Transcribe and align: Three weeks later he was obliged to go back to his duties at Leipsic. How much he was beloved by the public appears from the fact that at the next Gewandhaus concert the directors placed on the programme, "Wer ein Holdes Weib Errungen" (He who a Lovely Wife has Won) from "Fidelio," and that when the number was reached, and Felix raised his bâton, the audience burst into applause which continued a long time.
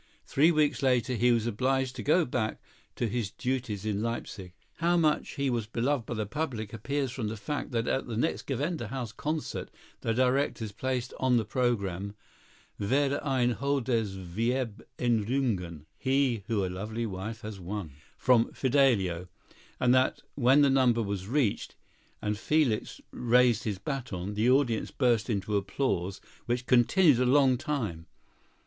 Three 0.25 0.51
weeks 0.51 0.81
later 0.81 1.13
he 1.13 1.31
was 1.31 1.45
obliged 1.45 1.95
to 1.95 2.01
go 2.01 2.25
back 2.25 2.59
to 2.95 3.07
his 3.07 3.29
duties 3.29 3.85
at 3.85 3.93
Leipsic. 3.93 4.53
How 4.77 4.97
much 4.97 5.35
he 5.35 5.47
was 5.47 5.67
beloved 5.67 6.07
by 6.07 6.15
the 6.15 6.25
public 6.25 6.73
appears 6.73 7.11
from 7.11 7.27
the 7.27 7.37
fact 7.37 7.69
that 7.69 7.85
at 7.87 8.07
the 8.07 8.17
next 8.17 8.47
Gewandhaus 8.47 9.11
concert 9.15 9.69
the 9.99 10.11
directors 10.11 10.71
placed 10.71 11.13
on 11.19 11.37
the 11.37 11.45
programme, 11.45 12.15
"Wer 12.79 13.21
ein 13.23 13.51
Holdes 13.51 14.15
Weib 14.17 14.81
Errungen" 14.97 15.85
(He 15.99 16.45
who 16.47 16.65
a 16.65 16.67
Lovely 16.67 17.05
Wife 17.05 17.41
has 17.41 17.59
Won) 17.59 17.91
from 18.17 18.51
"Fidelio," 18.53 19.27
and 19.79 19.93
that 19.93 20.23
when 20.33 20.63
the 20.63 20.71
number 20.71 21.03
was 21.03 21.27
reached, 21.27 21.75
and 22.23 22.39
Felix 22.39 23.01
raised 23.11 23.65
his 23.65 23.77
bâton, 23.77 24.33
the 24.33 24.49
audience 24.49 24.89
burst 24.89 25.29
into 25.29 25.55
applause 25.57 26.19
which 26.47 26.65
continued 26.65 27.19
a 27.19 27.25
long 27.27 27.55
time. 27.55 28.07